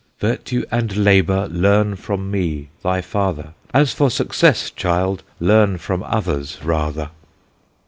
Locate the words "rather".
6.63-7.11